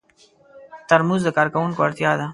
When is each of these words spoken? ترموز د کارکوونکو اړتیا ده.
ترموز 0.89 1.21
د 1.25 1.29
کارکوونکو 1.37 1.79
اړتیا 1.87 2.11
ده. 2.19 2.25